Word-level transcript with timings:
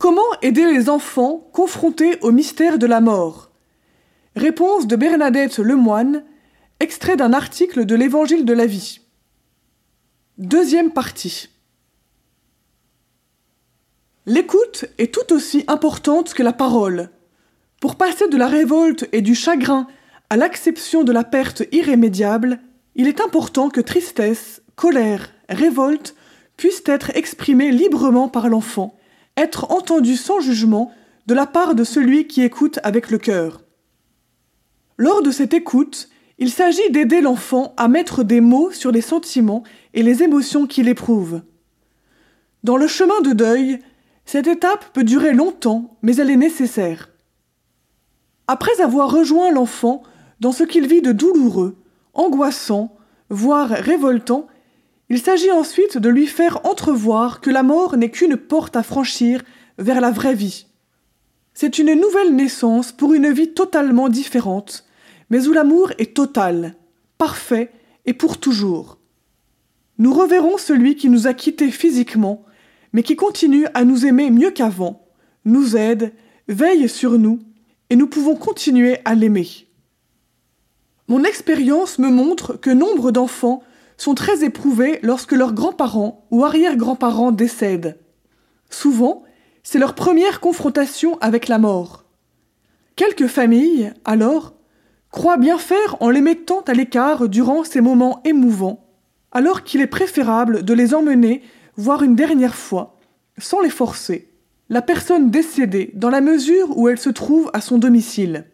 Comment 0.00 0.22
aider 0.40 0.64
les 0.64 0.88
enfants 0.88 1.46
confrontés 1.52 2.18
au 2.22 2.32
mystère 2.32 2.78
de 2.78 2.86
la 2.86 3.02
mort? 3.02 3.50
Réponse 4.34 4.86
de 4.86 4.96
Bernadette 4.96 5.58
Lemoine, 5.58 6.24
extrait 6.80 7.16
d'un 7.16 7.34
article 7.34 7.84
de 7.84 7.94
l'Évangile 7.94 8.46
de 8.46 8.54
la 8.54 8.64
vie. 8.64 9.02
Deuxième 10.38 10.90
partie. 10.90 11.50
L'écoute 14.24 14.86
est 14.96 15.12
tout 15.12 15.34
aussi 15.34 15.64
importante 15.68 16.32
que 16.32 16.42
la 16.42 16.54
parole. 16.54 17.10
Pour 17.78 17.96
passer 17.96 18.26
de 18.26 18.38
la 18.38 18.46
révolte 18.46 19.06
et 19.12 19.20
du 19.20 19.34
chagrin 19.34 19.86
à 20.30 20.38
l'acception 20.38 21.04
de 21.04 21.12
la 21.12 21.24
perte 21.24 21.62
irrémédiable, 21.72 22.58
il 22.94 23.06
est 23.06 23.20
important 23.20 23.68
que 23.68 23.82
tristesse, 23.82 24.62
colère, 24.76 25.30
révolte 25.50 26.14
puissent 26.56 26.84
être 26.86 27.14
exprimées 27.14 27.70
librement 27.70 28.30
par 28.30 28.48
l'enfant, 28.48 28.96
être 29.40 29.70
entendues 29.70 30.16
sans 30.16 30.40
jugement 30.40 30.92
de 31.26 31.34
la 31.34 31.46
part 31.46 31.74
de 31.74 31.84
celui 31.84 32.26
qui 32.26 32.42
écoute 32.42 32.78
avec 32.82 33.10
le 33.10 33.18
cœur. 33.18 33.62
Lors 34.96 35.22
de 35.22 35.30
cette 35.30 35.54
écoute, 35.54 36.08
il 36.38 36.50
s'agit 36.50 36.90
d'aider 36.90 37.20
l'enfant 37.20 37.74
à 37.76 37.88
mettre 37.88 38.22
des 38.22 38.40
mots 38.40 38.70
sur 38.70 38.92
les 38.92 39.00
sentiments 39.00 39.62
et 39.94 40.02
les 40.02 40.22
émotions 40.22 40.66
qu'il 40.66 40.88
éprouve. 40.88 41.42
Dans 42.64 42.76
le 42.76 42.86
chemin 42.86 43.20
de 43.22 43.32
deuil, 43.32 43.78
cette 44.26 44.46
étape 44.46 44.92
peut 44.92 45.04
durer 45.04 45.32
longtemps, 45.32 45.96
mais 46.02 46.16
elle 46.16 46.30
est 46.30 46.36
nécessaire. 46.36 47.10
Après 48.46 48.80
avoir 48.80 49.10
rejoint 49.10 49.50
l'enfant 49.50 50.02
dans 50.40 50.52
ce 50.52 50.64
qu'il 50.64 50.86
vit 50.86 51.02
de 51.02 51.12
douloureux, 51.12 51.76
angoissant, 52.14 52.96
voire 53.28 53.68
révoltant, 53.68 54.46
il 55.10 55.20
s'agit 55.20 55.50
ensuite 55.50 55.98
de 55.98 56.08
lui 56.08 56.28
faire 56.28 56.64
entrevoir 56.64 57.40
que 57.40 57.50
la 57.50 57.64
mort 57.64 57.96
n'est 57.96 58.12
qu'une 58.12 58.36
porte 58.36 58.76
à 58.76 58.84
franchir 58.84 59.42
vers 59.76 60.00
la 60.00 60.12
vraie 60.12 60.36
vie. 60.36 60.66
C'est 61.52 61.78
une 61.78 61.94
nouvelle 61.94 62.36
naissance 62.36 62.92
pour 62.92 63.12
une 63.12 63.32
vie 63.32 63.52
totalement 63.52 64.08
différente, 64.08 64.86
mais 65.28 65.48
où 65.48 65.52
l'amour 65.52 65.92
est 65.98 66.14
total, 66.14 66.76
parfait 67.18 67.72
et 68.06 68.14
pour 68.14 68.38
toujours. 68.38 68.98
Nous 69.98 70.14
reverrons 70.14 70.58
celui 70.58 70.94
qui 70.94 71.10
nous 71.10 71.26
a 71.26 71.34
quittés 71.34 71.72
physiquement, 71.72 72.44
mais 72.92 73.02
qui 73.02 73.16
continue 73.16 73.66
à 73.74 73.84
nous 73.84 74.06
aimer 74.06 74.30
mieux 74.30 74.52
qu'avant, 74.52 75.08
nous 75.44 75.76
aide, 75.76 76.12
veille 76.46 76.88
sur 76.88 77.18
nous, 77.18 77.40
et 77.90 77.96
nous 77.96 78.06
pouvons 78.06 78.36
continuer 78.36 78.98
à 79.04 79.16
l'aimer. 79.16 79.48
Mon 81.08 81.24
expérience 81.24 81.98
me 81.98 82.08
montre 82.08 82.54
que 82.54 82.70
nombre 82.70 83.10
d'enfants 83.10 83.64
sont 84.00 84.14
très 84.14 84.44
éprouvés 84.44 84.98
lorsque 85.02 85.32
leurs 85.32 85.52
grands-parents 85.52 86.26
ou 86.30 86.44
arrière-grands-parents 86.44 87.32
décèdent. 87.32 87.98
Souvent, 88.70 89.24
c'est 89.62 89.78
leur 89.78 89.94
première 89.94 90.40
confrontation 90.40 91.18
avec 91.20 91.48
la 91.48 91.58
mort. 91.58 92.04
Quelques 92.96 93.26
familles, 93.26 93.92
alors, 94.06 94.54
croient 95.10 95.36
bien 95.36 95.58
faire 95.58 95.96
en 96.00 96.08
les 96.08 96.22
mettant 96.22 96.60
à 96.60 96.72
l'écart 96.72 97.28
durant 97.28 97.62
ces 97.62 97.82
moments 97.82 98.22
émouvants, 98.24 98.88
alors 99.32 99.64
qu'il 99.64 99.82
est 99.82 99.86
préférable 99.86 100.64
de 100.64 100.72
les 100.72 100.94
emmener 100.94 101.42
voir 101.76 102.02
une 102.02 102.16
dernière 102.16 102.54
fois, 102.54 102.98
sans 103.36 103.60
les 103.60 103.70
forcer, 103.70 104.30
la 104.70 104.80
personne 104.80 105.30
décédée 105.30 105.90
dans 105.94 106.10
la 106.10 106.22
mesure 106.22 106.76
où 106.78 106.88
elle 106.88 106.98
se 106.98 107.10
trouve 107.10 107.50
à 107.52 107.60
son 107.60 107.76
domicile. 107.76 108.46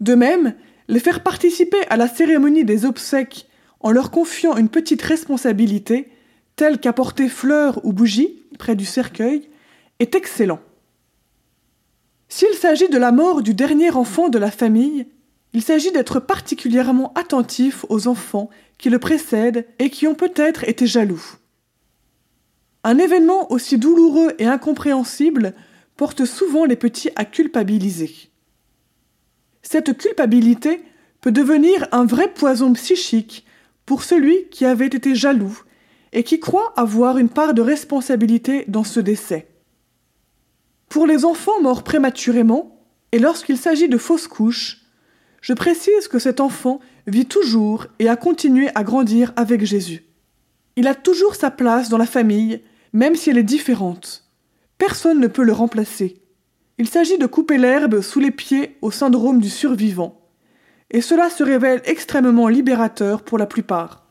De 0.00 0.14
même, 0.14 0.54
les 0.88 1.00
faire 1.00 1.22
participer 1.22 1.86
à 1.90 1.96
la 1.96 2.08
cérémonie 2.08 2.64
des 2.64 2.84
obsèques 2.86 3.47
en 3.80 3.90
leur 3.90 4.10
confiant 4.10 4.56
une 4.56 4.68
petite 4.68 5.02
responsabilité, 5.02 6.08
telle 6.56 6.80
qu'apporter 6.80 7.28
fleurs 7.28 7.84
ou 7.84 7.92
bougies 7.92 8.42
près 8.58 8.74
du 8.74 8.84
cercueil, 8.84 9.48
est 9.98 10.14
excellent. 10.14 10.60
S'il 12.28 12.54
s'agit 12.54 12.88
de 12.88 12.98
la 12.98 13.12
mort 13.12 13.42
du 13.42 13.54
dernier 13.54 13.90
enfant 13.90 14.28
de 14.28 14.38
la 14.38 14.50
famille, 14.50 15.06
il 15.54 15.62
s'agit 15.62 15.92
d'être 15.92 16.20
particulièrement 16.20 17.12
attentif 17.14 17.86
aux 17.88 18.06
enfants 18.06 18.50
qui 18.76 18.90
le 18.90 18.98
précèdent 18.98 19.66
et 19.78 19.90
qui 19.90 20.06
ont 20.06 20.14
peut-être 20.14 20.68
été 20.68 20.86
jaloux. 20.86 21.22
Un 22.84 22.98
événement 22.98 23.50
aussi 23.50 23.78
douloureux 23.78 24.34
et 24.38 24.46
incompréhensible 24.46 25.54
porte 25.96 26.24
souvent 26.24 26.64
les 26.64 26.76
petits 26.76 27.10
à 27.16 27.24
culpabiliser. 27.24 28.30
Cette 29.62 29.96
culpabilité 29.96 30.82
peut 31.20 31.32
devenir 31.32 31.88
un 31.92 32.04
vrai 32.04 32.32
poison 32.32 32.72
psychique 32.74 33.44
pour 33.88 34.04
celui 34.04 34.50
qui 34.50 34.66
avait 34.66 34.84
été 34.84 35.14
jaloux 35.14 35.62
et 36.12 36.22
qui 36.22 36.40
croit 36.40 36.74
avoir 36.76 37.16
une 37.16 37.30
part 37.30 37.54
de 37.54 37.62
responsabilité 37.62 38.66
dans 38.68 38.84
ce 38.84 39.00
décès. 39.00 39.48
Pour 40.90 41.06
les 41.06 41.24
enfants 41.24 41.62
morts 41.62 41.84
prématurément, 41.84 42.84
et 43.12 43.18
lorsqu'il 43.18 43.56
s'agit 43.56 43.88
de 43.88 43.96
fausses 43.96 44.28
couches, 44.28 44.82
je 45.40 45.54
précise 45.54 46.06
que 46.06 46.18
cet 46.18 46.38
enfant 46.40 46.80
vit 47.06 47.24
toujours 47.24 47.86
et 47.98 48.10
a 48.10 48.16
continué 48.16 48.68
à 48.74 48.84
grandir 48.84 49.32
avec 49.36 49.64
Jésus. 49.64 50.04
Il 50.76 50.86
a 50.86 50.94
toujours 50.94 51.34
sa 51.34 51.50
place 51.50 51.88
dans 51.88 51.96
la 51.96 52.04
famille, 52.04 52.60
même 52.92 53.14
si 53.16 53.30
elle 53.30 53.38
est 53.38 53.42
différente. 53.42 54.28
Personne 54.76 55.18
ne 55.18 55.28
peut 55.28 55.44
le 55.44 55.54
remplacer. 55.54 56.20
Il 56.76 56.88
s'agit 56.90 57.16
de 57.16 57.24
couper 57.26 57.56
l'herbe 57.56 58.02
sous 58.02 58.20
les 58.20 58.32
pieds 58.32 58.76
au 58.82 58.90
syndrome 58.90 59.40
du 59.40 59.48
survivant. 59.48 60.17
Et 60.90 61.00
cela 61.00 61.30
se 61.30 61.42
révèle 61.42 61.82
extrêmement 61.84 62.48
libérateur 62.48 63.22
pour 63.22 63.38
la 63.38 63.46
plupart. 63.46 64.06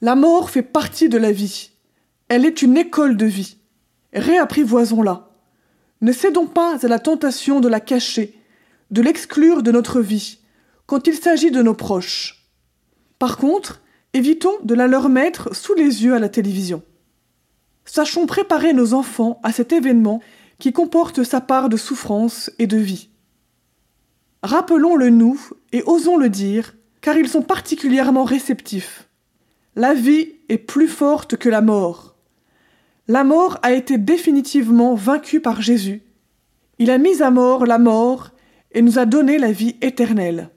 La 0.00 0.14
mort 0.14 0.50
fait 0.50 0.62
partie 0.62 1.08
de 1.08 1.18
la 1.18 1.32
vie. 1.32 1.70
Elle 2.28 2.44
est 2.44 2.62
une 2.62 2.76
école 2.76 3.16
de 3.16 3.26
vie. 3.26 3.56
Réapprivoisons-la. 4.12 5.30
Ne 6.00 6.12
cédons 6.12 6.46
pas 6.46 6.84
à 6.84 6.88
la 6.88 6.98
tentation 6.98 7.60
de 7.60 7.68
la 7.68 7.80
cacher, 7.80 8.36
de 8.90 9.00
l'exclure 9.00 9.62
de 9.62 9.70
notre 9.70 10.00
vie, 10.00 10.38
quand 10.86 11.06
il 11.06 11.14
s'agit 11.14 11.50
de 11.50 11.62
nos 11.62 11.74
proches. 11.74 12.48
Par 13.18 13.36
contre, 13.36 13.80
évitons 14.12 14.58
de 14.64 14.74
la 14.74 14.88
leur 14.88 15.08
mettre 15.08 15.54
sous 15.54 15.74
les 15.74 16.04
yeux 16.04 16.14
à 16.14 16.18
la 16.18 16.28
télévision. 16.28 16.82
Sachons 17.84 18.26
préparer 18.26 18.72
nos 18.72 18.94
enfants 18.94 19.40
à 19.42 19.52
cet 19.52 19.72
événement 19.72 20.20
qui 20.58 20.72
comporte 20.72 21.22
sa 21.24 21.40
part 21.40 21.68
de 21.68 21.76
souffrance 21.76 22.50
et 22.58 22.66
de 22.66 22.76
vie. 22.76 23.08
Rappelons-le 24.42 25.10
nous 25.10 25.40
et 25.72 25.82
osons 25.86 26.16
le 26.16 26.28
dire, 26.28 26.74
car 27.00 27.16
ils 27.16 27.28
sont 27.28 27.42
particulièrement 27.42 28.24
réceptifs. 28.24 29.08
La 29.76 29.94
vie 29.94 30.34
est 30.48 30.58
plus 30.58 30.88
forte 30.88 31.36
que 31.36 31.48
la 31.48 31.60
mort. 31.60 32.16
La 33.08 33.24
mort 33.24 33.58
a 33.62 33.72
été 33.72 33.98
définitivement 33.98 34.94
vaincue 34.94 35.40
par 35.40 35.62
Jésus. 35.62 36.02
Il 36.78 36.90
a 36.90 36.98
mis 36.98 37.22
à 37.22 37.30
mort 37.30 37.66
la 37.66 37.78
mort 37.78 38.30
et 38.72 38.82
nous 38.82 38.98
a 38.98 39.06
donné 39.06 39.38
la 39.38 39.52
vie 39.52 39.76
éternelle. 39.80 40.50